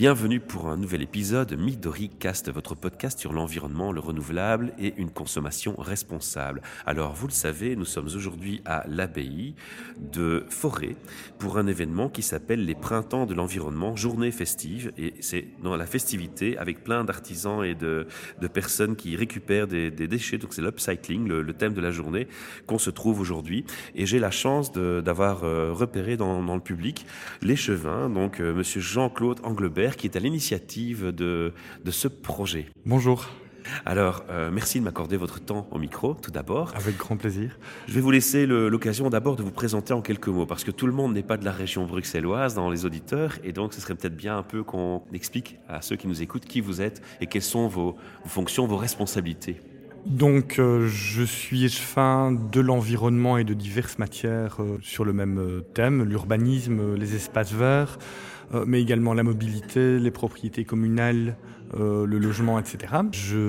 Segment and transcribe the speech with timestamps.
[0.00, 5.10] Bienvenue pour un nouvel épisode Midori Cast, votre podcast sur l'environnement, le renouvelable et une
[5.10, 6.62] consommation responsable.
[6.86, 9.54] Alors, vous le savez, nous sommes aujourd'hui à l'abbaye
[9.98, 10.96] de Forêt
[11.38, 14.90] pour un événement qui s'appelle les Printemps de l'environnement, journée festive.
[14.96, 18.06] Et c'est dans la festivité avec plein d'artisans et de,
[18.54, 20.38] personnes qui récupèrent des, déchets.
[20.38, 22.26] Donc, c'est l'upcycling, le, thème de la journée
[22.66, 23.66] qu'on se trouve aujourd'hui.
[23.94, 27.04] Et j'ai la chance d'avoir euh, repéré dans, dans, le public
[27.42, 31.52] l'échevin, donc euh, monsieur Jean-Claude Anglebert qui est à l'initiative de,
[31.84, 32.66] de ce projet.
[32.86, 33.28] Bonjour.
[33.84, 36.72] Alors, euh, merci de m'accorder votre temps au micro, tout d'abord.
[36.74, 37.58] Avec grand plaisir.
[37.88, 40.86] Je vais vous laisser l'occasion d'abord de vous présenter en quelques mots, parce que tout
[40.86, 43.94] le monde n'est pas de la région bruxelloise dans les auditeurs, et donc ce serait
[43.94, 47.26] peut-être bien un peu qu'on explique à ceux qui nous écoutent qui vous êtes et
[47.26, 49.60] quelles sont vos, vos fonctions, vos responsabilités.
[50.06, 55.62] Donc, euh, je suis échevin de l'environnement et de diverses matières euh, sur le même
[55.74, 57.98] thème, l'urbanisme, les espaces verts,
[58.66, 61.36] mais également la mobilité, les propriétés communales,
[61.78, 62.94] euh, le logement, etc.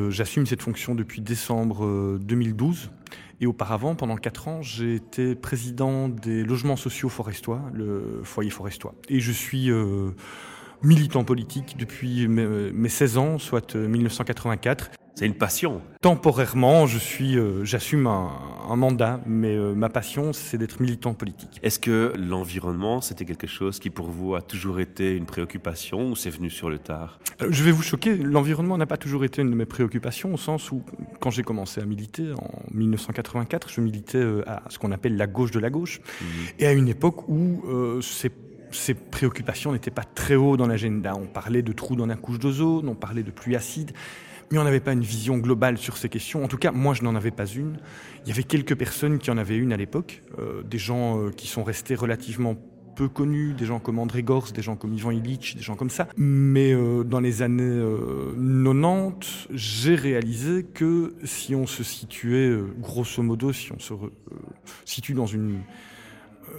[0.10, 2.92] J'assume cette fonction depuis décembre 2012.
[2.92, 8.52] Euh, et auparavant, pendant quatre ans, j'ai été président des logements sociaux forestois, le foyer
[8.52, 8.94] forestois.
[9.10, 10.12] Et je suis euh,
[10.84, 14.92] militant politique depuis mes 16 ans, soit 1984.
[15.16, 15.82] C'est une passion.
[16.02, 18.32] Temporairement, je suis, euh, j'assume un,
[18.70, 21.60] un, mandat, mais euh, ma passion, c'est d'être militant politique.
[21.64, 26.16] Est-ce que l'environnement, c'était quelque chose qui pour vous a toujours été une préoccupation ou
[26.16, 27.20] c'est venu sur le tard?
[27.42, 30.38] Euh, Je vais vous choquer, l'environnement n'a pas toujours été une de mes préoccupations, au
[30.38, 30.82] sens où,
[31.20, 35.52] quand j'ai commencé à militer en 1984, je militais à ce qu'on appelle la gauche
[35.52, 36.26] de la gauche, mmh.
[36.60, 37.64] et à une époque où
[38.02, 38.32] c'est
[38.72, 41.16] ces préoccupations n'étaient pas très haut dans l'agenda.
[41.16, 43.92] On parlait de trous dans la couche d'ozone, on parlait de pluie acide,
[44.52, 46.44] mais on n'avait pas une vision globale sur ces questions.
[46.44, 47.78] En tout cas, moi, je n'en avais pas une.
[48.24, 51.32] Il y avait quelques personnes qui en avaient une à l'époque, euh, des gens euh,
[51.32, 52.56] qui sont restés relativement
[52.96, 55.90] peu connus, des gens comme André Gors, des gens comme Ivan Illich, des gens comme
[55.90, 56.10] ça.
[56.18, 63.24] Mais euh, dans les années euh, 90, j'ai réalisé que si on se situait, grosso
[63.24, 63.94] modo, si on se
[64.84, 65.62] situe dans une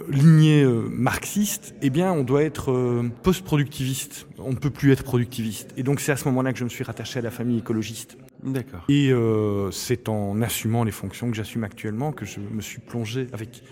[0.09, 4.27] lignée euh, marxiste, eh bien, on doit être euh, post-productiviste.
[4.37, 5.73] On ne peut plus être productiviste.
[5.77, 8.17] Et donc, c'est à ce moment-là que je me suis rattaché à la famille écologiste.
[8.43, 8.83] D'accord.
[8.89, 13.27] Et euh, c'est en assumant les fonctions que j'assume actuellement que je me suis plongé
[13.31, 13.63] avec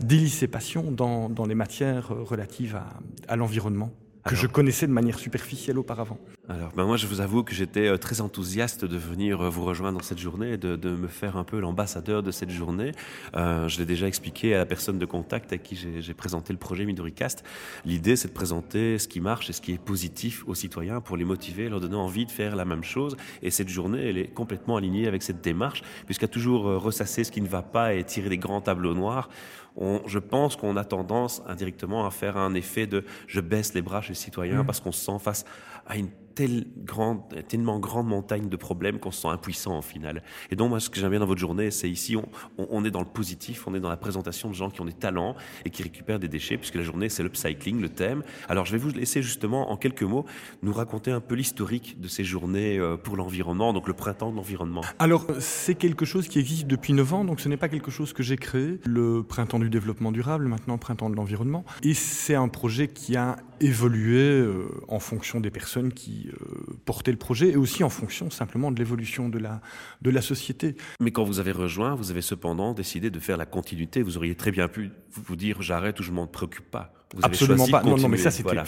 [0.00, 2.86] délice et passion dans, dans les matières relatives à,
[3.28, 3.92] à l'environnement
[4.24, 6.18] que Alors, je connaissais de manière superficielle auparavant.
[6.46, 9.64] Alors, ben moi, je vous avoue que j'étais euh, très enthousiaste de venir euh, vous
[9.64, 12.92] rejoindre dans cette journée et de, de me faire un peu l'ambassadeur de cette journée.
[13.34, 16.58] Euh, je l'ai déjà expliqué à la personne de contact à qui j'ai présenté le
[16.58, 17.44] projet Midoricast.
[17.86, 21.16] L'idée, c'est de présenter ce qui marche et ce qui est positif aux citoyens pour
[21.16, 23.16] les motiver, leur donner envie de faire la même chose.
[23.40, 27.40] Et cette journée, elle est complètement alignée avec cette démarche, puisqu'à toujours ressasser ce qui
[27.40, 29.30] ne va pas et tirer des grands tableaux noirs.
[29.76, 33.82] On, je pense qu'on a tendance indirectement à faire un effet de je baisse les
[33.82, 34.66] bras chez les citoyens mmh.
[34.66, 35.44] parce qu'on se sent face
[35.86, 40.22] à une telle grande, tellement grande montagne de problèmes qu'on se sent impuissant en final.
[40.50, 42.26] Et donc moi, ce que j'aime bien dans votre journée, c'est ici, on,
[42.58, 44.92] on, est dans le positif, on est dans la présentation de gens qui ont des
[44.92, 48.22] talents et qui récupèrent des déchets, puisque la journée, c'est l'upcycling, le thème.
[48.48, 50.24] Alors je vais vous laisser justement, en quelques mots,
[50.62, 54.36] nous raconter un peu l'historique de ces journées euh, pour l'environnement, donc le printemps de
[54.36, 54.82] l'environnement.
[54.98, 58.12] Alors, c'est quelque chose qui existe depuis 9 ans, donc ce n'est pas quelque chose
[58.12, 58.78] que j'ai créé.
[58.84, 61.64] Le printemps du développement durable, maintenant printemps de l'environnement.
[61.82, 67.12] Et c'est un projet qui a évolué euh, en fonction des personnes qui euh, portaient
[67.12, 69.60] le projet et aussi en fonction simplement de l'évolution de la,
[70.02, 70.76] de la société.
[71.00, 74.02] Mais quand vous avez rejoint, vous avez cependant décidé de faire la continuité.
[74.02, 76.92] Vous auriez très bien pu vous dire j'arrête ou je m'en préoccupe pas.
[77.14, 77.82] Vous Absolument pas.
[77.84, 78.64] Non, non, mais ça c'était, voilà.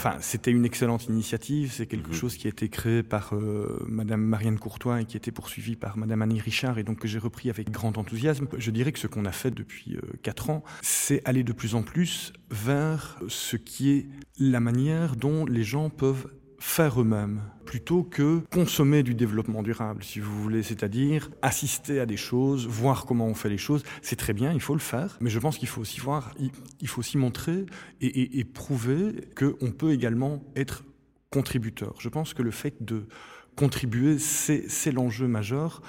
[0.47, 1.73] une excellente initiative.
[1.73, 2.15] C'est quelque mmh.
[2.15, 5.75] chose qui a été créé par euh, Madame Marianne Courtois et qui a été poursuivi
[5.75, 8.47] par Madame Annie Richard et donc que j'ai repris avec grand enthousiasme.
[8.57, 11.75] Je dirais que ce qu'on a fait depuis euh, quatre ans, c'est aller de plus
[11.75, 14.07] en plus vers ce qui est
[14.39, 16.29] la manière dont les gens peuvent
[16.67, 22.17] faire eux-mêmes plutôt que consommer du développement durable, si vous voulez, c'est-à-dire assister à des
[22.17, 23.85] choses, voir comment on fait les choses.
[24.03, 26.35] C'est très bien, il faut le faire, mais je pense qu'il faut aussi voir,
[26.81, 27.67] il faut aussi montrer
[28.01, 30.85] et, et, prouver qu'on peut également être
[31.31, 31.95] contributeur.
[32.01, 33.07] Je pense que le fait de
[33.55, 35.83] contribuer, c'est l'enjeu majeur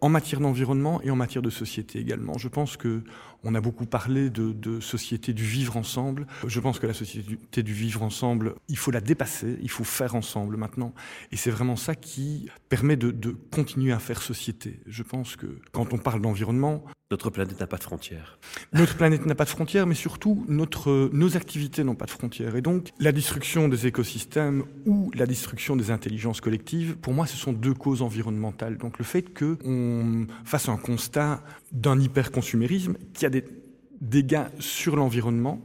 [0.00, 2.36] en matière d'environnement et en matière de société également.
[2.36, 3.02] Je pense que
[3.46, 6.26] on a beaucoup parlé de, de, société du vivre ensemble.
[6.46, 10.16] Je pense que la société du vivre ensemble, il faut la dépasser, il faut faire
[10.16, 10.92] ensemble maintenant.
[11.30, 14.80] Et c'est vraiment ça qui permet de, de, continuer à faire société.
[14.86, 16.84] Je pense que quand on parle d'environnement...
[17.12, 18.36] Notre planète n'a pas de frontières.
[18.72, 22.56] Notre planète n'a pas de frontières, mais surtout notre, nos activités n'ont pas de frontières.
[22.56, 27.36] Et donc la destruction des écosystèmes ou la destruction des intelligences collectives, pour moi, ce
[27.36, 28.76] sont deux causes environnementales.
[28.76, 31.44] Donc le fait qu'on fasse un constat
[31.76, 33.44] d'un hyperconsumérisme qui a des
[34.00, 35.60] dégâts sur l'environnement,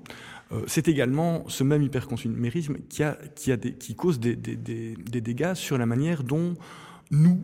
[0.67, 6.55] c'est également ce même hyperconsumérisme qui, cause des dégâts sur la manière dont
[7.09, 7.41] nous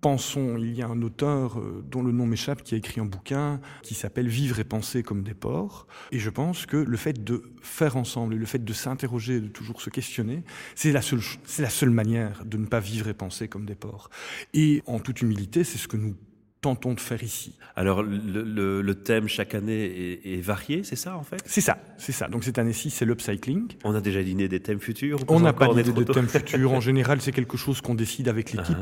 [0.00, 3.04] pensons, il y a un auteur euh, dont le nom m'échappe qui a écrit un
[3.04, 5.86] bouquin qui s'appelle Vivre et penser comme des porcs.
[6.12, 9.48] Et je pense que le fait de faire ensemble et le fait de s'interroger, de
[9.48, 10.44] toujours se questionner,
[10.74, 13.74] c'est la seule, c'est la seule manière de ne pas vivre et penser comme des
[13.74, 14.10] porcs.
[14.54, 16.14] Et en toute humilité, c'est ce que nous
[16.60, 17.54] tentons de faire ici.
[17.76, 21.40] Alors le, le, thème chaque année est, est varié, c'est ça en fait?
[21.46, 22.28] C'est ça, c'est ça.
[22.28, 23.68] Donc cette année-ci, c'est l'upcycling.
[23.84, 26.72] On a déjà dîné des thèmes futurs On n'a pas d'idée de thèmes futurs.
[26.72, 28.76] En général, c'est quelque chose qu'on décide avec l'équipe.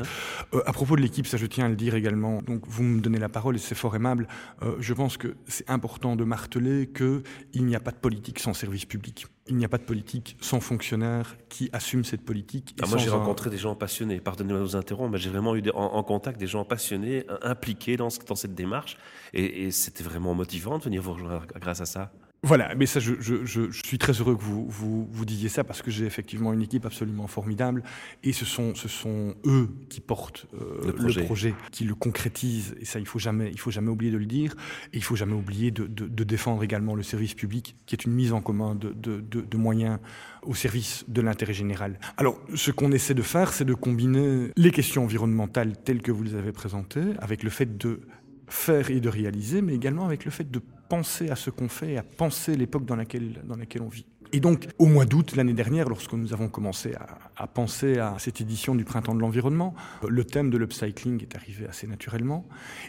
[0.54, 2.40] Euh, à propos de l'équipe, ça je tiens à le dire également.
[2.42, 4.28] Donc vous me donnez la parole et c'est fort aimable.
[4.62, 8.54] Euh, je pense que c'est important de marteler qu'il n'y a pas de politique sans
[8.54, 9.26] service public.
[9.48, 12.76] Il n'y a pas de politique sans fonctionnaire qui assume cette politique.
[12.82, 14.20] Ah, moi, j'ai rencontré des gens passionnés.
[14.20, 18.08] Pardonnez-moi de vous interrompre, mais j'ai vraiment eu en, contact des gens passionnés, impliqués dans,
[18.26, 18.96] dans cette démarche.
[19.32, 22.12] Et, et c'était vraiment motivant de venir vous rejoindre grâce à ça.
[22.46, 25.64] Voilà, mais ça, je, je, je, suis très heureux que vous, vous, vous disiez ça
[25.64, 27.82] parce que j'ai effectivement une équipe absolument formidable
[28.22, 31.56] et ce sont, ce sont eux qui portent euh, le, projet.
[31.72, 34.54] qui le concrétisent et ça, il faut jamais, il faut jamais oublier de le dire
[34.92, 38.04] et il faut jamais oublier de, de, de défendre également le service public qui est
[38.04, 39.98] une mise en commun de, de moyens
[40.42, 41.98] au service de l'intérêt général.
[42.16, 46.22] Alors, ce qu'on essaie de faire, c'est de combiner les questions environnementales telles que vous
[46.22, 48.02] les avez présentées avec le fait de
[48.46, 51.92] faire et de réaliser, mais également avec le fait de penser à ce qu'on fait
[51.92, 54.06] et à penser l'époque dans laquelle, dans laquelle on vit.
[54.32, 58.16] Et donc, au mois d'août l'année dernière, lorsque nous avons commencé à, à, penser à
[58.18, 59.74] cette édition du Printemps de l'environnement,
[60.06, 62.44] le thème de l'upcycling est arrivé assez naturellement.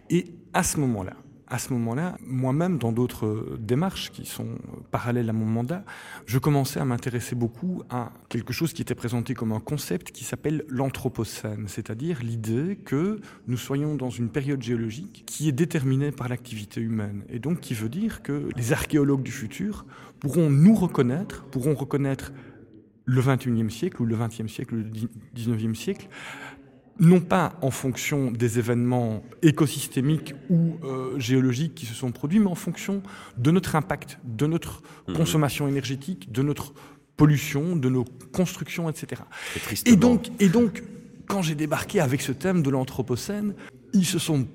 [0.09, 1.13] Et à ce moment-là,
[1.49, 4.57] à ce moment-là, moi-même, dans d'autres démarches qui sont
[4.91, 5.83] parallèles à mon mandat,
[6.25, 10.23] je commençais à m'intéresser beaucoup à quelque chose qui était présenté comme un concept qui
[10.23, 16.27] s'appelle l'anthropocène, c'est-à-dire l'idée que nous soyons dans une période géologique qui est déterminée par
[16.27, 19.85] l'activité humaine, et donc qui veut dire que les archéologues du futur
[20.19, 22.33] pourront nous reconnaître, pourront reconnaître
[23.05, 24.91] le 21e siècle ou le 20e siècle ou le
[25.35, 26.09] 19e siècle
[26.99, 32.47] non pas en fonction des événements écosystémiques ou euh, géologiques qui se sont produits, mais
[32.47, 33.03] en fonction
[33.37, 35.13] de notre impact, de notre mmh.
[35.13, 36.73] consommation énergétique, de notre
[37.15, 39.21] pollution, de nos constructions, etc.
[39.85, 40.83] Et donc, et donc,
[41.27, 43.53] quand j'ai débarqué avec ce thème de l'Anthropocène,
[43.93, 44.47] ils se sont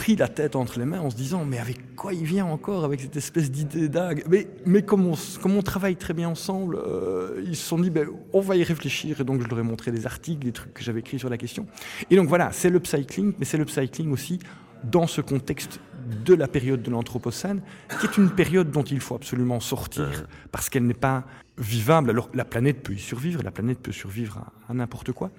[0.00, 2.86] pris la tête entre les mains en se disant mais avec quoi il vient encore
[2.86, 5.12] avec cette espèce d'idée dague mais, mais comme, on,
[5.42, 8.64] comme on travaille très bien ensemble, euh, ils se sont dit ben, on va y
[8.64, 11.28] réfléchir et donc je leur ai montré des articles, des trucs que j'avais écrits sur
[11.28, 11.66] la question.
[12.10, 14.38] Et donc voilà, c'est l'upcycling, mais c'est l'upcycling aussi
[14.84, 15.80] dans ce contexte
[16.24, 17.60] de la période de l'Anthropocène,
[18.00, 21.24] qui est une période dont il faut absolument sortir, parce qu'elle n'est pas
[21.58, 22.08] vivable.
[22.08, 25.30] Alors la planète peut y survivre, la planète peut survivre à, à n'importe quoi,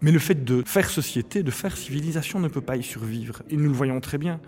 [0.00, 3.42] mais le fait de faire société, de faire civilisation ne peut pas y survivre.
[3.50, 4.40] Et nous le voyons très bien.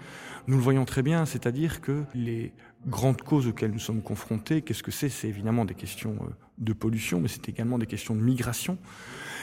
[0.46, 2.52] Nous le voyons très bien, c'est-à-dire que les
[2.86, 5.08] grandes causes auxquelles nous sommes confrontés, qu'est-ce que c'est?
[5.08, 8.78] C'est évidemment des questions euh, de pollution, mais c'est également des questions de migration.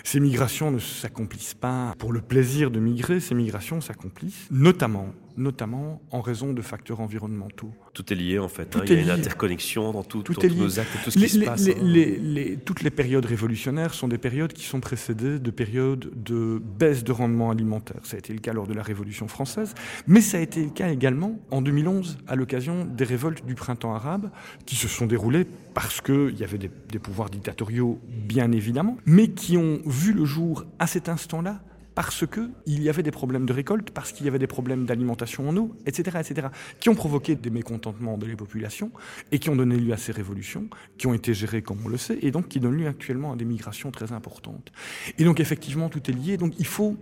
[0.04, 6.02] Ces migrations ne s'accomplissent pas pour le plaisir de migrer, ces migrations s'accomplissent notamment, notamment
[6.12, 7.72] en raison de facteurs environnementaux.
[7.94, 8.82] Tout est lié en fait, hein.
[8.86, 11.68] il y a une interconnexion dans tout, tous nos actes, tout ce qui se passe.
[11.70, 12.58] Hein.
[12.66, 17.12] toutes les périodes révolutionnaires sont des périodes qui sont précédées de périodes de baisse de
[17.12, 18.02] rendement alimentaire.
[18.04, 19.74] Ça a été le cas lors de la Révolution française,
[20.06, 23.96] mais ça a été le cas également en 2011 à l'occasion des révoltes du printemps
[23.96, 24.30] arabe
[24.68, 29.28] qui se sont déroulées parce qu'il y avait des, des pouvoirs dictatoriaux, bien évidemment, mais
[29.28, 31.62] qui ont vu le jour à cet instant-là
[31.94, 35.48] parce qu'il y avait des problèmes de récolte, parce qu'il y avait des problèmes d'alimentation
[35.48, 36.48] en eau, etc., etc.,
[36.80, 38.92] qui ont provoqué des mécontentements de les populations
[39.32, 41.98] et qui ont donné lieu à ces révolutions, qui ont été gérées comme on le
[41.98, 44.72] sait, et donc qui donnent lieu actuellement à des migrations très importantes.
[45.20, 46.38] Et donc effectivement, tout est lié.
[46.38, 46.98] Donc il faut,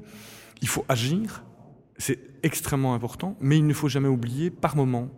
[0.62, 1.44] il faut agir,
[1.98, 5.10] c'est extrêmement important, mais il ne faut jamais oublier par moment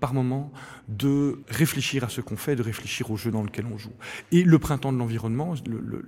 [0.00, 0.52] par moment
[0.88, 3.92] de réfléchir à ce qu'on fait, de réfléchir au jeu dans lequel on joue.
[4.32, 5.54] Et le printemps de l'environnement,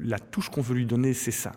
[0.01, 1.53] la touche qu'on veut lui donner, c'est ça.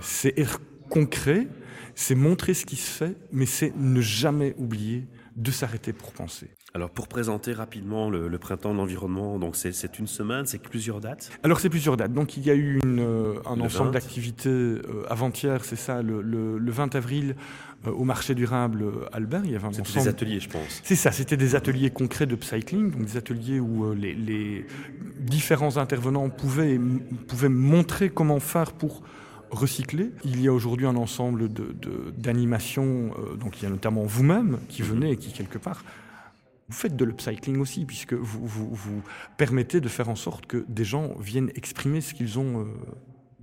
[0.00, 1.48] C'est être concret,
[1.94, 5.06] c'est montrer ce qui se fait, mais c'est ne jamais oublier
[5.36, 6.48] de s'arrêter pour penser.
[6.72, 11.30] Alors pour présenter rapidement le, printemps de l'environnement, donc c'est une semaine, c'est plusieurs dates
[11.42, 12.12] Alors c'est plusieurs dates.
[12.12, 16.22] Donc il y a eu une, euh, un ensemble d'activités euh, avant-hier, c'est ça, le,
[16.22, 17.34] le, 20 avril
[17.86, 19.42] euh, au marché durable Albert.
[19.44, 19.88] Il y avait un ensemble...
[19.88, 20.80] des ateliers, je pense.
[20.84, 24.64] C'est ça, c'était des ateliers concrets de cycling, donc des ateliers où les, les,
[25.18, 26.78] différents intervenants pouvaient,
[27.26, 29.02] pouvaient montrer comment faire pour
[29.50, 30.12] recycler.
[30.24, 31.48] Il y a aujourd'hui un ensemble
[32.16, 35.82] d'animations, de, donc il y a notamment vous-même qui venez et qui quelque part
[36.70, 39.02] vous faites de l'upcycling aussi, puisque vous, vous, vous,
[39.36, 42.64] permettez de faire en sorte que des gens viennent exprimer ce qu'ils ont euh,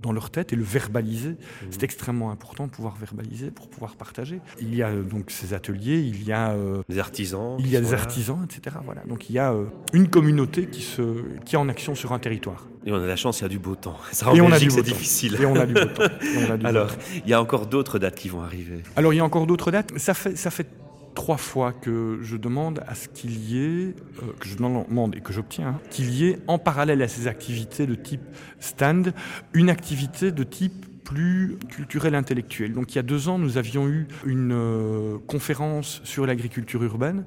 [0.00, 1.32] dans leur tête et le verbaliser.
[1.32, 1.66] Mmh.
[1.70, 4.40] C'est extrêmement important de pouvoir verbaliser pour pouvoir partager.
[4.60, 6.56] Il y a euh, donc ces ateliers, il y a
[6.88, 8.76] des artisans, il y a des artisans, etc.
[8.82, 9.02] Voilà.
[9.06, 9.54] Donc il y a
[9.92, 11.02] une communauté qui se
[11.44, 12.66] qui est en action sur un territoire.
[12.86, 13.98] Et on a la chance, il y a du beau temps.
[14.12, 15.36] Ça, et on a du c'est difficile.
[15.38, 16.04] Et on a du beau temps.
[16.64, 16.90] Alors,
[17.22, 18.82] il y a encore d'autres dates qui vont arriver.
[18.96, 19.98] Alors il y a encore d'autres dates.
[19.98, 20.68] Ça fait ça fait
[21.18, 25.20] trois fois que je demande à ce qu'il y ait, euh, que je demande et
[25.20, 28.22] que j'obtiens, hein, qu'il y ait en parallèle à ces activités de type
[28.60, 29.12] stand,
[29.52, 32.72] une activité de type plus culturel intellectuel.
[32.72, 37.24] Donc il y a deux ans, nous avions eu une euh, conférence sur l'agriculture urbaine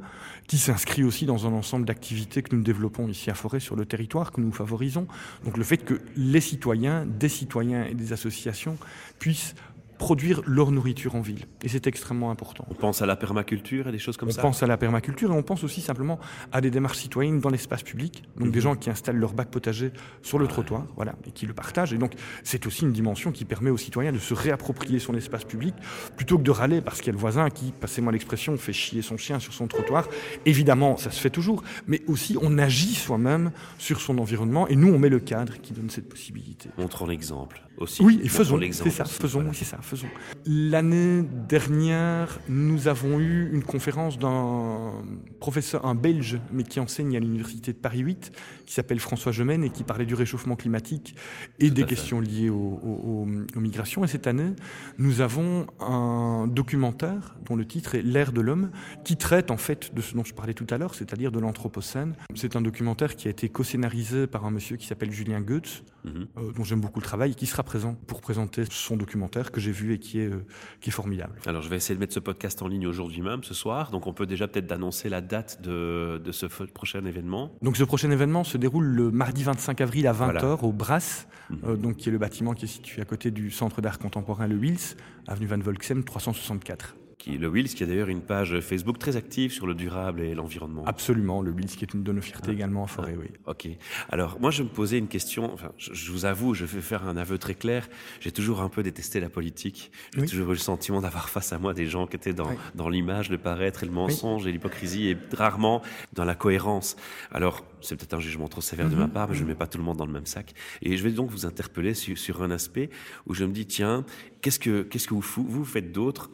[0.47, 3.85] qui s'inscrit aussi dans un ensemble d'activités que nous développons ici à Forêt sur le
[3.85, 5.05] territoire, que nous favorisons.
[5.43, 8.77] Donc le fait que les citoyens, des citoyens et des associations
[9.19, 9.53] puissent
[10.01, 11.45] produire leur nourriture en ville.
[11.61, 12.65] Et c'est extrêmement important.
[12.71, 14.41] On pense à la permaculture et des choses comme ça.
[14.41, 16.19] On pense à la permaculture et on pense aussi simplement
[16.51, 18.23] à des démarches citoyennes dans l'espace public.
[18.35, 18.63] Donc des mhm.
[18.63, 19.91] gens qui installent leur bac potager
[20.23, 21.93] sur le trottoir, voilà, et qui le partagent.
[21.93, 25.43] Et donc c'est aussi une dimension qui permet aux citoyens de se réapproprier son espace
[25.43, 25.75] public
[26.17, 29.03] plutôt que de râler parce qu'il y a le voisin qui, passez-moi l'expression, fait chier
[29.03, 30.07] son chien sur son trottoir.
[30.47, 34.91] Évidemment, ça se fait toujours, mais aussi on agit soi-même sur son environnement et nous
[34.91, 36.69] on met le cadre qui donne cette possibilité.
[36.79, 37.61] Montrons l'exemple.
[37.99, 40.07] Oui, et faisons, c'est ça, faisons, oui, c'est ça, faisons.
[40.45, 44.93] L'année dernière, nous avons eu une conférence d'un
[45.39, 48.31] professeur, un Belge, mais qui enseigne à l'université de Paris 8,
[48.65, 51.15] qui s'appelle François Gemène et qui parlait du réchauffement climatique
[51.59, 54.03] et des questions liées aux, migrations.
[54.05, 54.53] Et cette année,
[54.97, 58.71] nous avons un documentaire dont le titre est L'ère de l'homme,
[59.03, 62.15] qui traite en fait de ce dont je parlais tout à l'heure, c'est-à-dire de l'anthropocène.
[62.35, 66.27] C'est un documentaire qui a été co-scénarisé par un monsieur qui s'appelle Julien Goetz, mhm.
[66.37, 69.59] euh, dont j'aime beaucoup le travail, et qui sera présent pour présenter son documentaire que
[69.59, 70.45] j'ai vu et qui est, euh,
[70.79, 71.33] qui est formidable.
[71.45, 73.91] Alors je vais essayer de mettre ce podcast en ligne aujourd'hui même, ce soir.
[73.91, 77.51] Donc on peut déjà peut-être annoncer la date de, de, ce prochain événement.
[77.61, 81.59] Donc ce prochain événement se déroule le mardi 25 avril à 20h au Brass, mhm.
[81.65, 84.47] euh, donc qui est le bâtiment qui est situé à côté du Centre d'art contemporain
[84.47, 84.95] Le Wils,
[85.27, 86.95] avenue Van Volksem 364
[87.27, 90.83] le Wills, qui a d'ailleurs une page Facebook très active sur le durable et l'environnement.
[90.85, 92.53] Absolument, le Wills qui est une de nos fiertés ah.
[92.53, 93.27] également à Forêt, oui.
[93.45, 93.67] Ok.
[94.09, 97.17] Alors, moi, je me posais une question, enfin, je, vous avoue, je vais faire un
[97.17, 97.87] aveu très clair,
[98.19, 99.91] j'ai toujours un peu détesté la politique.
[100.15, 102.89] J'ai toujours eu le sentiment d'avoir face à moi des gens qui étaient dans, dans
[102.89, 105.81] l'image, le paraître et le mensonge et l'hypocrisie et rarement
[106.13, 106.95] dans la cohérence.
[107.31, 109.11] Alors, c'est peut-être un jugement trop sévère de ma mhm.
[109.11, 110.53] part, mais je ne mets pas tout le monde dans le même sac.
[110.81, 112.89] Et je vais donc vous interpeller sur, sur un aspect
[113.25, 114.05] où je me dis, tiens,
[114.41, 116.29] qu'est-ce que, qu'est-ce que vous, vous faites d'autre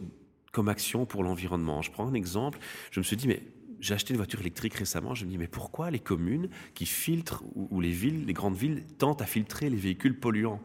[0.58, 1.84] comme action pour l'environnement.
[1.84, 2.58] Je prends un exemple,
[2.90, 3.44] je me suis dit, mais
[3.80, 7.44] j'ai acheté une voiture électrique récemment, je me dis, mais pourquoi les communes qui filtrent,
[7.54, 10.60] ou, les villes, les grandes villes, tentent à filtrer les véhicules polluants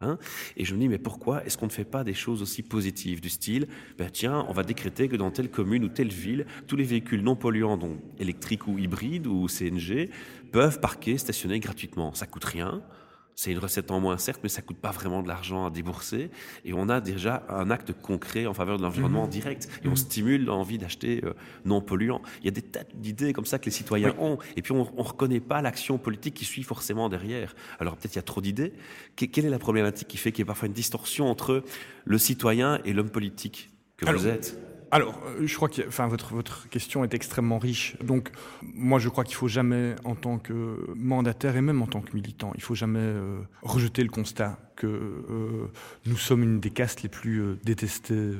[0.00, 0.18] hein?
[0.56, 3.20] Et je me dis, mais pourquoi est-ce qu'on ne fait pas des choses aussi positives
[3.20, 6.74] du style, ben tiens, on va décréter que dans telle commune ou telle ville, tous
[6.74, 10.10] les véhicules non polluants, donc électriques ou hybrides ou CNG,
[10.50, 12.12] peuvent parquer, stationner gratuitement.
[12.12, 12.82] Ça coûte rien.
[13.38, 16.32] C'est une recette en moins, certes, mais ça coûte pas vraiment de l'argent à débourser.
[16.64, 19.30] Et on a déjà un acte concret en faveur de l'environnement mmh.
[19.30, 19.68] direct.
[19.84, 19.96] Et on mmh.
[19.96, 22.20] stimule l'envie d'acheter euh, non polluant.
[22.40, 24.38] Il y a des tas d'idées comme ça que les citoyens ont.
[24.56, 27.54] Et puis on ne reconnaît pas l'action politique qui suit forcément derrière.
[27.78, 28.72] Alors peut-être il y a trop d'idées.
[29.14, 31.62] quelle est la problématique qui fait qu'il y a parfois une distorsion entre
[32.06, 34.58] le citoyen et l'homme politique que vous êtes?
[34.90, 37.96] Alors, euh, je crois que enfin, votre, votre question est extrêmement riche.
[38.02, 38.30] Donc,
[38.62, 42.14] moi, je crois qu'il faut jamais, en tant que mandataire et même en tant que
[42.14, 45.70] militant, il faut jamais euh, rejeter le constat que euh,
[46.06, 48.34] nous sommes une des castes les plus détestées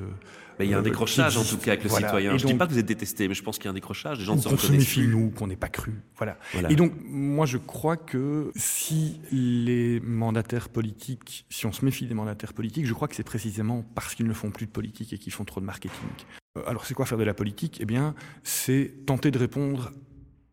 [0.59, 2.37] mais il y a un euh, décrochage en tout cas avec le citoyen.
[2.37, 3.75] je ne dis pas que vous êtes détesté, mais je pense qu'il y a un
[3.75, 4.18] décrochage.
[4.18, 5.95] Les gens se se méfie nous, qu'on n'est pas cru.
[6.16, 6.37] Voilà.
[6.68, 12.14] Et donc, moi, je crois que si les mandataires politiques, si on se méfie des
[12.14, 15.18] mandataires politiques, je crois que c'est précisément parce qu'ils ne font plus de politique et
[15.18, 16.09] qu'ils font trop de marketing.
[16.57, 17.78] Euh, alors, c'est quoi faire de la politique?
[17.80, 19.92] Eh bien, c'est tenter de répondre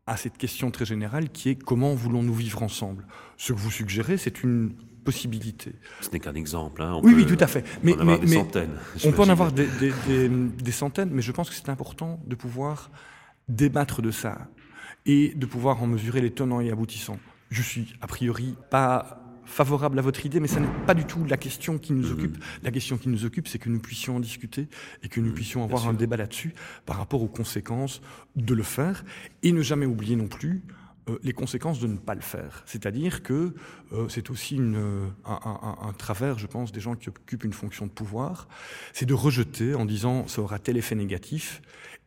[0.08, 3.08] à cette question très générale qui est comment voulons-nous vivre ensemble?
[3.38, 4.76] Ce que vous suggérez, c'est une
[6.02, 6.82] Ce n'est qu'un exemple.
[6.82, 7.00] Hein.
[7.04, 7.64] oui, oui, tout à fait.
[7.84, 11.50] Mais, on, mais, des centaines, on peut en avoir des, des, centaines, mais je pense
[11.50, 12.92] que c'est important de pouvoir
[13.48, 14.48] débattre de ça
[15.06, 17.20] et de pouvoir en mesurer les tenants et aboutissants.
[17.52, 21.24] Je suis a priori pas favorable à votre idée, mais ce n'est pas du tout
[21.26, 22.14] la question qui nous mmh.
[22.14, 22.44] occupe.
[22.64, 24.68] La question qui nous occupe, c'est que nous puissions en discuter
[25.04, 26.54] et que nous mmh, puissions avoir un débat là-dessus
[26.86, 28.02] par rapport aux conséquences
[28.36, 29.06] de le faire
[29.44, 30.64] et ne jamais oublier non plus
[31.08, 32.64] euh, les conséquences de ne pas le faire.
[32.66, 33.54] C'est-à-dire que
[33.94, 37.92] euh, c'est aussi euh, un, travers, je pense, des gens qui occupent une fonction de
[37.92, 38.48] pouvoir,
[38.92, 41.62] c'est de rejeter en disant ça aura tel effet négatif,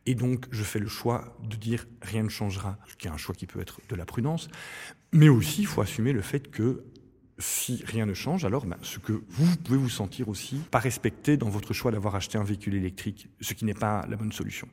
[0.05, 3.17] et donc je fais le choix de dire rien ne changera, ce qui est un
[3.17, 4.49] choix qui peut être de la prudence,
[5.13, 6.83] mais aussi il faut assumer le fait que
[7.37, 11.37] si rien ne change, alors ben, ce que vous pouvez vous sentir aussi pas respecté
[11.37, 14.67] dans votre choix d'avoir acheté un véhicule électrique, ce qui n'est pas la bonne solution.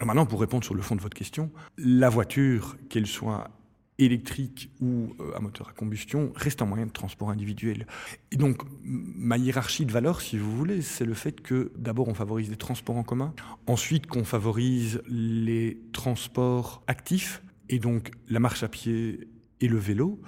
[0.00, 3.50] Alors maintenant, pour répondre sur le fond de votre question, la voiture, qu'elle soit
[3.98, 7.86] électrique ou euh, à moteur à combustion reste un moyen de transport individuel.
[8.32, 12.14] Et donc, ma hiérarchie de valeurs, si vous voulez, c'est le fait que d'abord on
[12.14, 13.34] favorise les transports en commun,
[13.66, 19.28] ensuite qu'on favorise les transports actifs, et donc la marche à pied
[19.60, 20.18] et le vélo,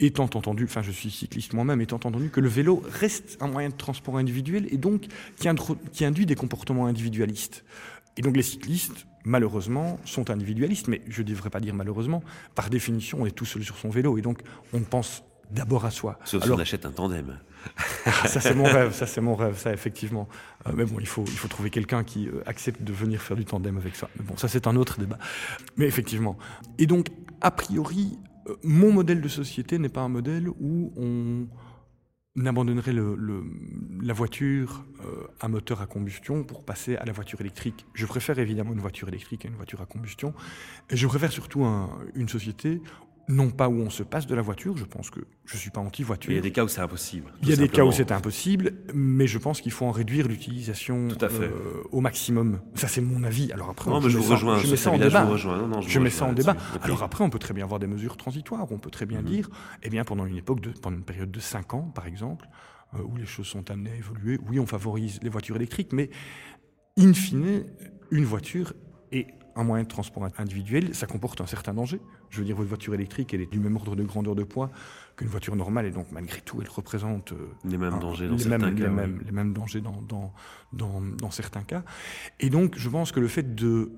[0.00, 3.68] étant entendu, enfin je suis cycliste moi-même, étant entendu que le vélo reste un moyen
[3.68, 7.64] de transport individuel et donc qui, induit des comportements individualistes.
[8.16, 12.22] Et donc les cyclistes, malheureusement, sont individualistes, mais je ne devrais pas dire malheureusement,
[12.54, 14.40] par définition, on est tout seul sur son vélo et donc
[14.72, 16.18] on pense d'abord à soi.
[16.24, 17.38] Sauf si on achète un tandem.
[18.06, 20.28] Ah, ça c'est mon rêve, ça c'est mon rêve, ça effectivement.
[20.66, 23.36] Euh, mais bon, il faut, il faut trouver quelqu'un qui euh, accepte de venir faire
[23.36, 24.08] du tandem avec ça.
[24.18, 25.18] Mais bon, ça c'est un autre débat.
[25.76, 26.38] Mais effectivement.
[26.78, 27.08] Et donc,
[27.40, 31.46] a priori, euh, mon modèle de société n'est pas un modèle où on
[32.44, 37.86] abandonnerait la voiture euh, à moteur à combustion pour passer à la voiture électrique.
[37.94, 40.32] Je préfère évidemment une voiture électrique à une voiture à combustion.
[40.90, 41.64] Et je préfère surtout
[42.14, 42.80] une société
[43.30, 45.70] non pas où on se passe de la voiture, je pense que je ne suis
[45.70, 46.32] pas anti-voiture.
[46.32, 47.32] Il y a des cas où c'est impossible.
[47.42, 50.28] Il y a des cas où c'est impossible, mais je pense qu'il faut en réduire
[50.28, 51.50] l'utilisation euh,
[51.92, 52.60] au maximum.
[52.74, 53.52] Ça, c'est mon avis.
[53.52, 55.28] Alors après, je, vous rejoins, je mets ça en débat.
[55.36, 56.56] Je, mets ça en débat.
[56.82, 58.70] Alors après, on peut très bien avoir des mesures transitoires.
[58.70, 59.26] On peut très bien mhm.
[59.26, 59.50] dire,
[59.82, 62.48] eh bien, pendant une époque, de, pendant une période de 5 ans, par exemple,
[62.94, 66.10] euh, où les choses sont amenées à évoluer, oui, on favorise les voitures électriques, mais
[66.98, 67.64] in fine,
[68.10, 68.72] une voiture
[69.12, 72.00] est un moyen de transport individuel, ça comporte un certain danger.
[72.30, 74.70] Je veux dire, votre voiture électrique, elle est du même ordre de grandeur de poids
[75.16, 77.32] qu'une voiture normale, et donc malgré tout, elle représente
[77.64, 78.84] les mêmes dangers dans les certains mêmes, cas.
[78.84, 80.32] Les, mêmes, les mêmes dangers dans, dans,
[80.72, 81.82] dans, dans certains cas.
[82.38, 83.92] Et donc, je pense que le fait de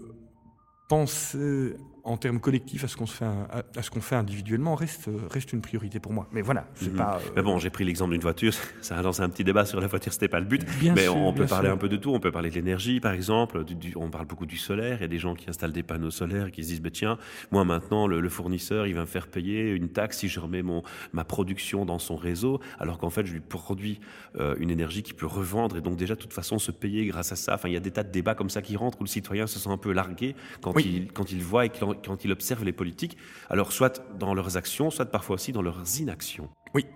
[0.88, 5.52] penser en termes collectifs à ce qu'on fait, à, ce qu'on fait individuellement reste, reste
[5.52, 6.28] une priorité pour moi.
[6.32, 6.96] Mais voilà, c'est mhm.
[6.96, 7.16] pas.
[7.16, 8.52] Euh, mais bon, j'ai pris l'exemple d'une voiture.
[8.80, 10.66] Ça a lancé un petit débat sur la voiture, c'était pas le but.
[10.82, 12.12] mais on peut parler un peu de tout.
[12.12, 13.64] On peut parler de l'énergie, par exemple.
[13.96, 14.98] on parle beaucoup du solaire.
[14.98, 17.18] Il y a des gens qui installent des panneaux solaires qui se disent, bah, tiens,
[17.50, 20.82] moi maintenant, le, fournisseur, il va me faire payer une taxe si je remets mon,
[21.12, 24.00] ma production dans son réseau, alors qu'en fait, je lui produis
[24.38, 27.32] euh, une énergie qui peut revendre et donc déjà, de toute façon, se payer grâce
[27.32, 27.54] à ça.
[27.54, 29.46] Enfin, il y a des tas de débats comme ça qui rentrent où le citoyen
[29.46, 32.64] se sent un peu largué quand, il, quand il voit et qu'il quand il observe
[32.64, 33.16] les politiques,
[33.48, 36.48] alors soit dans leurs actions, soit parfois aussi dans leurs inactions.
[36.74, 36.86] Oui.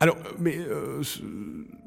[0.00, 1.02] Alors, mais euh,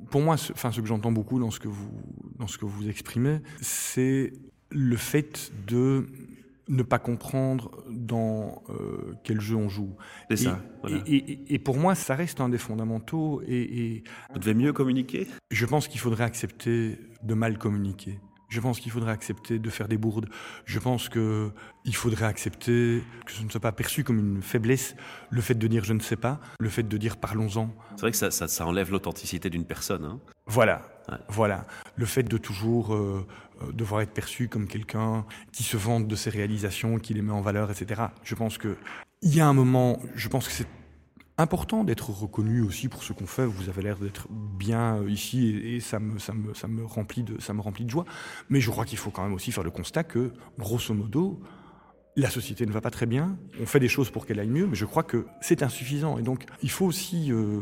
[0.10, 1.92] pour moi, ce, enfin, ce que j'entends beaucoup dans ce que vous,
[2.38, 4.34] dans ce que vous exprimez, c'est
[4.70, 6.08] le fait de
[6.68, 9.96] ne pas comprendre dans euh, quel jeu on joue.
[10.30, 10.62] C'est ça.
[11.06, 13.42] Et, pour moi, ça reste un des fondamentaux.
[13.48, 15.28] Et, Vous devez mieux communiquer?
[15.52, 18.20] Je pense qu'il faudrait accepter de mal communiquer.
[18.56, 20.30] Je pense qu'il faudrait accepter de faire des bourdes.
[20.64, 24.96] Je pense qu'il faudrait accepter que ce ne soit pas perçu comme une faiblesse,
[25.30, 27.70] le fait de dire je ne sais pas, le fait de dire parlons-en.
[27.98, 30.06] C'est vrai que ça, ça, enlève l'authenticité d'une personne.
[30.06, 30.22] Hein.
[30.46, 30.84] voilà,
[31.28, 31.68] voilà.
[31.98, 33.28] Le fait de toujours euh,
[33.62, 37.34] euh, devoir être perçu comme quelqu'un qui se vante de ses réalisations, qui les met
[37.34, 38.04] en valeur, etc.
[38.24, 38.78] Je pense qu'il
[39.24, 40.68] y a un moment, je pense que c'est
[41.38, 43.46] important d'être reconnu aussi pour ce qu'on fait.
[43.46, 47.24] Vous avez l'air d'être bien euh, ici et, ça, me, ça, me, ça, me remplit
[47.24, 48.06] de, ça me remplit de joie.
[48.50, 51.42] Mais je crois qu'il faut quand même aussi faire le constat que, grosso modo,
[52.16, 53.38] la société ne va pas très bien.
[53.62, 56.18] On fait des choses pour qu'elle aille mieux, mais je crois que c'est insuffisant.
[56.18, 57.60] Et donc, il faut aussi euh,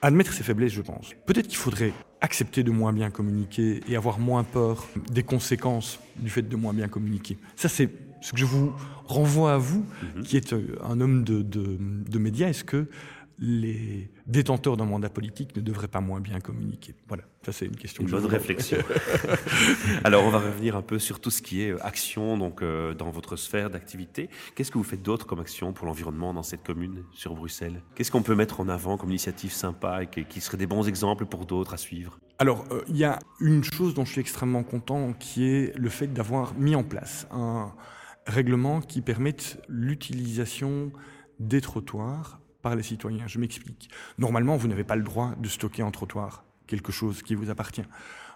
[0.00, 1.14] admettre ses faiblesses, je pense.
[1.26, 6.30] Peut-être qu'il faudrait accepter de moins bien communiquer et avoir moins peur des conséquences du
[6.30, 7.38] fait de moins bien communiquer.
[7.54, 7.90] Ça, c'est
[8.22, 8.72] ce que je vous
[9.06, 9.84] renvoie à vous,
[10.16, 10.22] mhm.
[10.22, 12.48] qui êtes euh, un homme de, de, médias.
[12.48, 12.86] Est-ce que
[13.38, 16.94] les détenteurs d'un mandat politique ne devraient pas moins bien communiquer?
[17.08, 18.04] Voilà, ça c'est une question.
[18.04, 18.78] Une bonne réflexion.
[20.04, 22.94] Alors on va revenir un peu sur tout ce qui est euh, action donc euh,
[22.94, 24.30] dans votre sphère d'activité.
[24.54, 27.82] Qu'est-ce que vous faites d'autre comme action pour l'environnement dans cette commune sur Bruxelles?
[27.96, 31.26] Qu'est-ce qu'on peut mettre en avant comme initiative sympa et qui, serait des bons exemples
[31.26, 32.18] pour d'autres à suivre?
[32.38, 36.06] Alors il y a une chose dont je suis extrêmement content qui est le fait
[36.06, 37.72] d'avoir mis en place un
[38.26, 40.92] règlements qui permettent l'utilisation
[41.38, 43.26] des trottoirs par les citoyens.
[43.26, 43.90] Je m'explique.
[44.18, 47.84] Normalement, vous n'avez pas le droit de stocker en trottoir quelque chose qui vous appartient.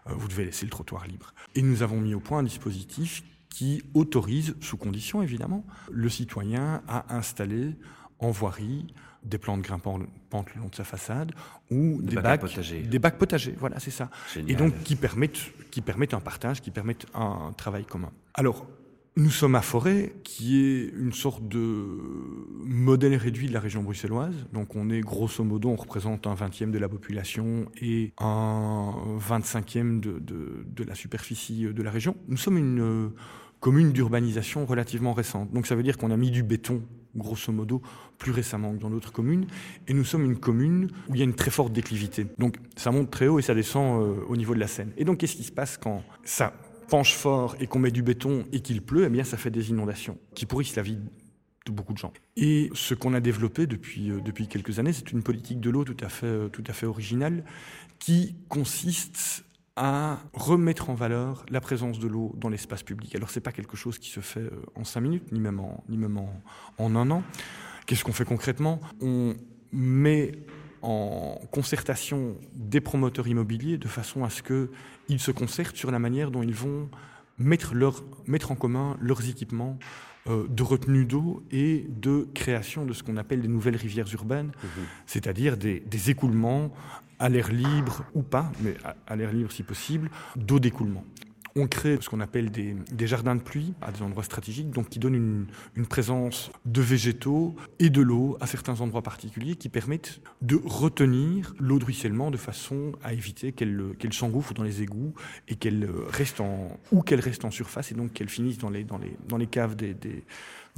[0.09, 1.33] Euh, vous devez laisser le trottoir libre.
[1.55, 6.83] Et nous avons mis au point un dispositif qui autorise, sous condition évidemment, le citoyen
[6.89, 7.77] à installer
[8.19, 8.87] en voirie
[9.23, 10.07] des plantes grimpantes
[10.55, 11.33] le long de sa façade
[11.71, 12.83] ou des, bacs, potagers.
[12.83, 14.11] Des bacs potagers, voilà, c'est ça.
[14.37, 18.13] Et donc qui permettent, qui permettent un partage, qui permettent un travail commun.
[18.35, 18.67] Alors,
[19.17, 21.87] nous sommes à Forêt, qui est une sorte de
[22.65, 24.35] modèle réduit de la région bruxelloise.
[24.53, 30.01] Donc on est grosso modo, on représente un vingtième de la population et un vingt-cinquième
[30.01, 32.15] de, de, la superficie de la région.
[32.29, 33.09] Nous sommes une euh,
[33.61, 35.51] commune d'urbanisation relativement récente.
[35.51, 36.83] Donc ça veut dire qu'on a mis du béton,
[37.17, 37.81] grosso modo,
[38.19, 39.47] plus récemment que dans d'autres communes.
[39.89, 42.27] Et nous sommes une commune où il y a une très forte déclivité.
[42.37, 44.93] Donc ça monte très haut et ça descend euh, au niveau de la Seine.
[44.99, 46.53] Et donc qu'est-ce qui se passe quand ça
[46.89, 49.71] penche fort et qu'on met du béton et qu'il pleut, eh bien ça fait des
[49.71, 50.99] inondations qui pourrissent la vie
[51.73, 52.13] beaucoup de gens.
[52.37, 55.85] Et ce qu'on a développé depuis, euh, depuis quelques années, c'est une politique de l'eau
[55.85, 57.45] tout à fait, euh, tout à fait originale
[57.99, 59.45] qui consiste
[59.75, 63.15] à remettre en valeur la présence de l'eau dans l'espace public.
[63.15, 65.83] Alors c'est pas quelque chose qui se fait euh, en cinq minutes, ni même en,
[65.89, 66.41] ni même en,
[66.79, 67.23] en un an.
[67.87, 68.81] Qu'est-ce qu'on fait concrètement?
[69.01, 69.35] On
[69.73, 70.33] met
[70.83, 76.31] en concertation des promoteurs immobiliers de façon à ce qu'ils se concertent sur la manière
[76.31, 76.89] dont ils vont
[77.39, 79.79] mettre, leur, mettre en commun leurs équipements
[80.29, 84.49] euh, de retenue d'eau et de création de ce qu'on appelle des nouvelles rivières urbaines,
[84.49, 84.69] mmh
[85.07, 86.73] c'est-à-dire des, des, écoulements
[87.19, 88.75] à l'air libre ou pas, mais
[89.07, 91.05] à, l'air libre si possible, d'eau d'écoulement
[91.57, 94.99] on crée ce qu'on appelle des, jardins de pluie à des endroits stratégiques, donc qui
[94.99, 100.61] donnent une, présence de végétaux et de l'eau à certains endroits particuliers qui permettent de
[100.65, 105.15] retenir l'eau de ruissellement de façon à éviter qu'elle s'engouffre dans les égouts
[105.49, 108.85] et qu'elle reste en ou qu'elle reste en surface et donc qu'elle finisse dans les,
[108.85, 110.25] dans les, dans les caves des, des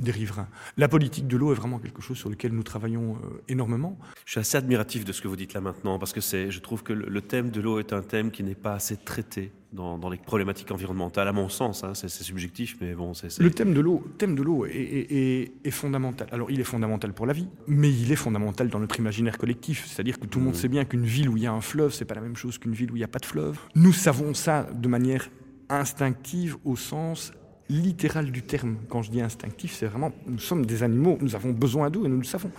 [0.07, 0.49] riverains.
[0.77, 3.99] La politique de l'eau est vraiment quelque chose sur lequel nous travaillons euh, énormément.
[4.25, 6.61] Je suis assez admiratif de ce que vous dites là maintenant, parce que c'est, je
[6.61, 9.99] trouve que le, thème de l'eau est un thème qui n'est pas assez traité dans,
[10.09, 11.85] les problématiques environnementales, à mon sens.
[11.85, 16.29] Hein, c'est, subjectif, mais bon, c'est, Le thème de l'eau, thème de l'eau est, fondamental.
[16.33, 19.87] Alors, il est fondamental pour la vie, mais il est fondamental dans notre imaginaire collectif.
[19.87, 20.59] C'est-à-dire que tout le monde mmh.
[20.59, 22.57] sait bien qu'une ville où il y a un fleuve, c'est pas la même chose
[22.57, 23.59] qu'une ville où il n'y a pas de fleuve.
[23.75, 25.29] Nous savons ça de manière
[25.69, 27.33] instinctive au sens
[27.69, 28.77] littéral du terme.
[28.89, 32.09] Quand je dis instinctif, c'est vraiment, nous sommes des animaux, nous avons besoin d'eau et
[32.09, 32.51] nous le savons.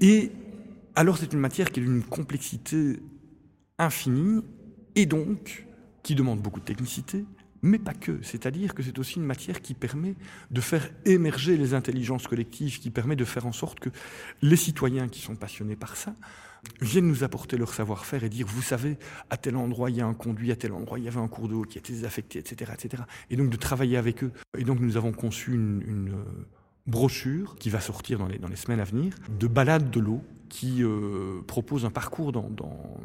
[0.00, 0.30] Et
[0.94, 3.00] alors c'est une matière qui a une complexité
[3.78, 4.42] infinie
[4.94, 5.66] et donc
[6.02, 7.24] qui demande beaucoup de technicité,
[7.62, 8.20] mais pas que.
[8.22, 10.14] C'est-à-dire que c'est aussi une matière qui permet
[10.50, 13.90] de faire émerger les intelligences collectives, qui permet de faire en sorte que
[14.42, 16.14] les citoyens qui sont passionnés par ça
[16.80, 18.98] viennent nous apporter leur savoir-faire et dire, vous savez,
[19.30, 21.28] à tel endroit il y a un conduit, à tel endroit il y avait un
[21.28, 23.02] cours d'eau qui été désaffecté, etc., etc.
[23.30, 24.32] Et donc de travailler avec eux.
[24.56, 26.46] Et donc nous avons conçu une, euh,
[26.86, 30.22] brochure qui va sortir dans les, dans les semaines à venir, de balade de l'eau,
[30.48, 32.96] qui euh, propose un parcours dans, dans,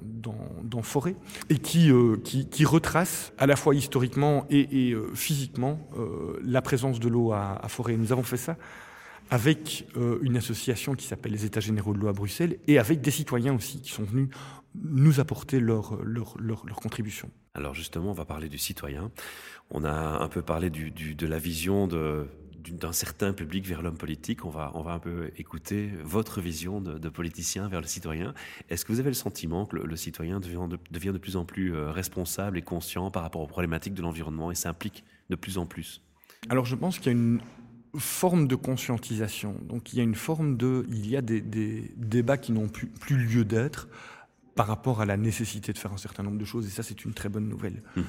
[0.63, 1.17] dans, forêt
[1.49, 5.89] et qui, euh, qui, qui, retrace à la fois historiquement et, et physiquement
[6.41, 7.97] la présence de l'eau à, à, forêt.
[7.97, 8.55] Nous avons fait ça
[9.33, 13.01] avec euh, une association qui s'appelle les États généraux de l'eau à Bruxelles et avec
[13.01, 14.29] des citoyens aussi qui sont venus
[14.75, 17.31] nous apporter leur, leur, leur, contribution.
[17.55, 19.09] Alors justement, on va parler du citoyen.
[19.71, 22.27] On a un peu parlé du, de la vision de,
[22.69, 24.45] d'un certain public vers l'homme politique.
[24.45, 28.35] On va, on va un peu écouter votre vision de, politicien vers le citoyen.
[28.69, 31.45] Est-ce que vous avez le sentiment que le, citoyen devient de, devient de, plus en
[31.45, 35.57] plus euh, responsable et conscient par rapport aux problématiques de l'environnement et s'implique de plus
[35.57, 36.03] en plus?
[36.49, 37.39] Alors je pense qu'il y a une,
[37.97, 39.56] forme de conscientisation.
[39.63, 41.41] Donc il y a une forme de, il y a des,
[41.95, 43.88] débats qui n'ont plus, plus, lieu d'être
[44.56, 47.06] par rapport à la nécessité de faire un certain nombre de choses, et ça c'est
[47.06, 47.82] une très bonne nouvelle.
[47.97, 48.03] Mm-hmm.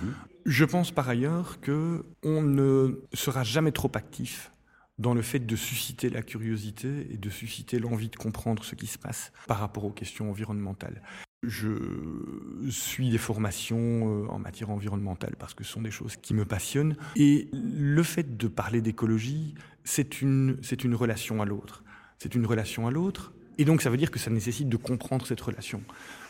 [0.46, 4.50] Je pense par ailleurs que on ne sera jamais trop actif
[4.98, 8.86] dans le fait de susciter la curiosité et de susciter l'envie de comprendre ce qui
[8.86, 11.02] se passe par rapport aux questions environnementales.
[11.46, 16.34] Je suis des formations euh, en matière environnementale parce que ce sont des choses qui
[16.34, 16.96] me passionnent.
[17.16, 19.54] Et le fait de parler d'écologie,
[19.84, 21.84] c'est une, c'est une relation à l'autre.
[22.18, 23.32] C'est une relation à l'autre.
[23.58, 25.82] Et donc ça veut dire que ça nécessite de comprendre cette relation.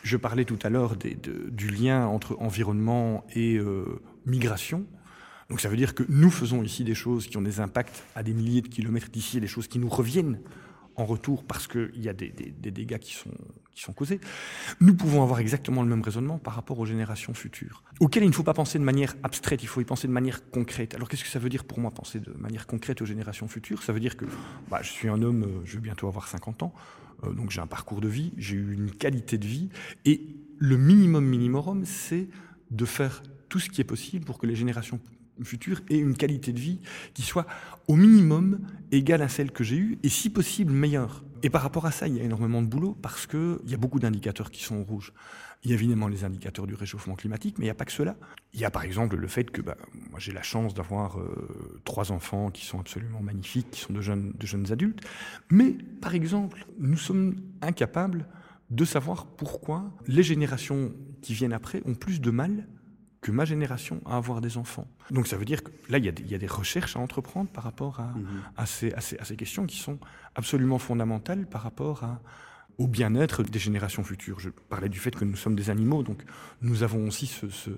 [0.02, 4.84] Je parlais tout à l'heure du lien entre environnement et euh, migration.
[5.48, 8.22] Donc ça veut dire que nous faisons ici des choses qui ont des impacts à
[8.22, 10.38] des milliers de kilomètres d'ici, des choses qui nous reviennent
[10.96, 14.20] en retour parce qu'il y a des, dégâts qui sont, causés,
[14.80, 18.34] nous pouvons avoir exactement le même raisonnement par rapport aux générations futures, auxquelles il ne
[18.34, 20.94] faut pas penser de manière abstraite, il faut y penser de manière concrète.
[20.94, 23.82] Alors qu'est-ce que ça veut dire pour moi penser de manière concrète aux générations futures?
[23.82, 24.26] Ça veut dire que
[24.70, 26.74] bah, je suis un homme, euh, je vais bientôt avoir 50 ans,
[27.24, 29.68] euh, donc j'ai un parcours de vie, j'ai eu une qualité de vie,
[30.04, 32.28] et le minimum minimum, c'est
[32.70, 34.98] de faire tout ce qui est possible pour que les générations
[35.42, 36.80] futur et une qualité de vie
[37.12, 37.46] qui soit
[37.88, 38.60] au minimum
[38.92, 41.24] égale à celle que j'ai eue et si possible meilleure.
[41.42, 43.76] Et par rapport à ça, il y a énormément de boulot parce qu'il y a
[43.76, 45.12] beaucoup d'indicateurs qui sont rouges.
[45.62, 47.92] Il y a évidemment les indicateurs du réchauffement climatique, mais il n'y a pas que
[47.92, 48.16] cela.
[48.52, 49.76] Il y a par exemple le fait que bah,
[50.10, 54.00] moi j'ai la chance d'avoir euh, trois enfants qui sont absolument magnifiques, qui sont de
[54.00, 55.00] jeunes, de jeunes adultes.
[55.50, 58.26] Mais par exemple, nous sommes incapables
[58.70, 60.92] de savoir pourquoi les générations
[61.22, 62.66] qui viennent après ont plus de mal
[63.24, 64.86] que ma génération à avoir des enfants.
[65.10, 68.02] Donc ça veut dire que là, il y, a des, recherches à entreprendre par rapport
[68.02, 68.42] mhm.
[68.58, 69.98] à, ces, questions qui sont
[70.34, 72.04] absolument fondamentales par rapport
[72.76, 74.40] au bien-être des générations futures.
[74.40, 76.22] Je parlais du fait que nous sommes des animaux, donc
[76.60, 77.70] nous avons aussi ce,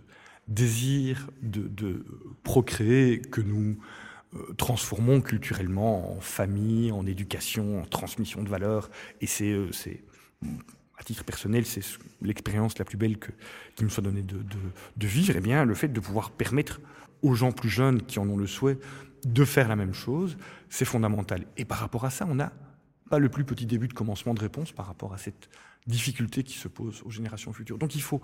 [0.49, 2.05] désir de,
[2.43, 3.79] procréer que nous
[4.35, 8.91] euh, transformons culturellement en famille, en éducation, en transmission de valeurs.
[9.21, 9.71] Et c'est euh,
[10.99, 11.83] à titre personnel, c'est
[12.23, 13.31] l'expérience la plus belle que,
[13.75, 14.39] qui me soit donnée de,
[14.97, 16.81] de, vivre, et eh bien le fait de pouvoir permettre
[17.23, 18.79] aux gens plus jeunes qui en ont le souhait
[19.27, 20.37] de faire la même chose,
[20.69, 21.47] c'est fondamental.
[21.57, 22.53] Et par rapport à ça, on n'a
[23.11, 25.49] pas le plus petit début de commencement de réponse par rapport à cette
[25.87, 27.79] difficulté qui se pose aux générations futures.
[27.79, 28.21] Donc il, faut,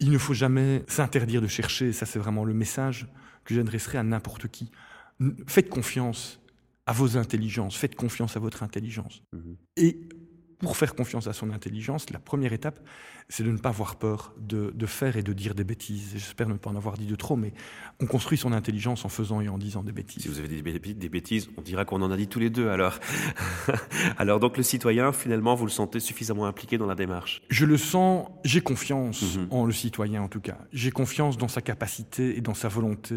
[0.00, 3.06] il ne faut jamais s'interdire de chercher, ça c'est vraiment le message
[3.44, 4.70] que j'adresserai à n'importe qui.
[5.46, 6.40] Faites confiance
[6.86, 9.22] à vos intelligences, faites confiance à votre intelligence.
[9.32, 10.08] Mmh Et
[10.62, 12.78] pour faire confiance à son intelligence, la première étape,
[13.28, 16.12] c'est de ne pas avoir peur de, faire et de dire des bêtises.
[16.14, 17.52] J'espère ne pas en avoir dit de trop, mais
[18.00, 20.22] on construit son intelligence en faisant et en disant des bêtises.
[20.22, 22.68] Si vous avez dit des bêtises, on dira qu'on en a dit tous les deux
[22.68, 22.98] alors.
[24.18, 27.42] alors donc le citoyen, finalement, vous le sentez suffisamment impliqué dans la démarche?
[27.48, 29.48] Je le sens, j'ai confiance mhm.
[29.50, 30.58] en le citoyen en tout cas.
[30.72, 33.16] J'ai confiance dans sa capacité et dans sa volonté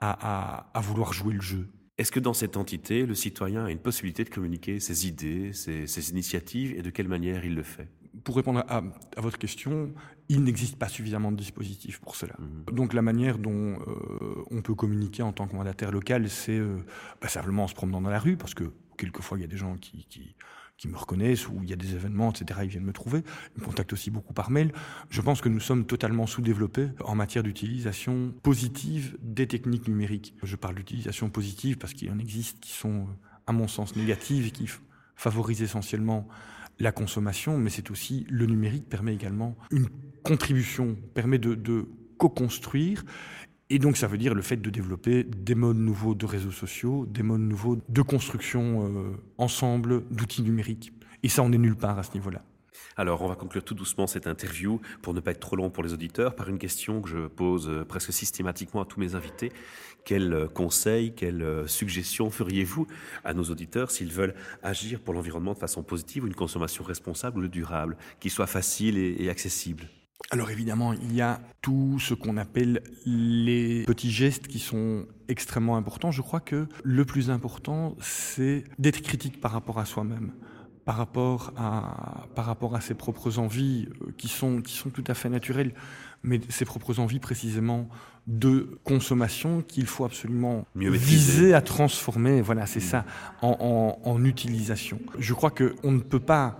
[0.00, 1.68] à vouloir jouer le jeu.
[2.00, 6.10] Est-ce que dans cette entité, le citoyen a une possibilité de communiquer ses idées, ses,
[6.10, 7.88] initiatives, et de quelle manière il le fait?
[8.24, 8.82] Pour répondre à,
[9.18, 9.92] votre question,
[10.30, 12.32] il n'existe pas suffisamment de dispositifs pour cela.
[12.38, 12.72] Mmh.
[12.72, 16.78] Donc la manière dont euh, on peut communiquer en tant que mandataire local, c'est euh,
[17.20, 19.58] bah, simplement en se promenant dans la rue, parce que quelquefois il y a des
[19.58, 20.34] gens qui, qui
[20.80, 23.22] qui me reconnaissent, ou il y a des événements, etc., ils viennent me trouver.
[23.54, 24.72] Ils me contactent aussi beaucoup par mail.
[25.10, 30.34] Je pense que nous sommes totalement sous-développés en matière d'utilisation positive des techniques numériques.
[30.42, 33.08] Je parle d'utilisation positive parce qu'il en existe qui sont,
[33.46, 34.70] à mon sens, négatives et qui
[35.16, 36.26] favorisent essentiellement
[36.78, 39.88] la consommation, mais c'est aussi le numérique permet également une
[40.22, 43.04] contribution, permet de co-construire
[43.70, 47.06] et donc ça veut dire le fait de développer des modes nouveaux de réseaux sociaux,
[47.06, 50.92] des modes nouveaux de construction euh, ensemble d'outils numériques.
[51.22, 52.42] Et ça, on n'est nulle part à ce niveau-là.
[52.96, 55.84] Alors, on va conclure tout doucement cette interview pour ne pas être trop long pour
[55.84, 59.52] les auditeurs par une question que je pose euh, presque systématiquement à tous mes invités.
[60.04, 62.88] Quels euh, conseils, quelles suggestions feriez-vous
[63.22, 67.44] à nos auditeurs s'ils veulent agir pour l'environnement de façon positive ou une consommation responsable
[67.44, 69.88] ou durable, qui soit facile et accessible?
[70.30, 75.76] Alors évidemment, il y a tout ce qu'on appelle les petits gestes qui sont extrêmement
[75.76, 76.12] importants.
[76.12, 80.32] Je crois que le plus important, c'est d'être critique par rapport à soi-même,
[80.84, 85.04] par rapport à, par rapport à ses propres envies euh, qui sont, qui sont tout
[85.08, 85.74] à fait naturelles,
[86.22, 87.88] mais ses propres envies précisément
[88.28, 93.04] de consommation qu'il faut absolument viser à transformer, voilà, c'est ça,
[93.42, 95.00] en, en, en utilisation.
[95.18, 96.58] Je crois qu'on ne peut pas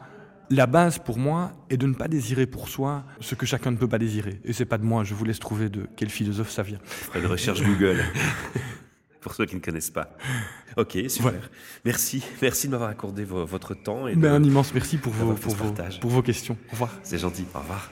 [0.51, 3.77] la base pour moi est de ne pas désirer pour soi ce que chacun ne
[3.77, 4.41] peut pas désirer.
[4.45, 6.81] Et c'est pas de moi, je vous laisse trouver de quel philosophe ça vient.
[7.15, 8.03] Une recherche Google.
[9.21, 10.17] pour ceux qui ne connaissent pas.
[10.77, 11.51] Ok, super.
[11.85, 14.09] Merci, merci de m'avoir accordé votre temps.
[14.09, 16.57] Et ben, un immense merci pour vos, pour, vos, pour vos questions.
[16.69, 16.91] Au revoir.
[17.03, 17.45] C'est gentil.
[17.55, 17.91] Au revoir.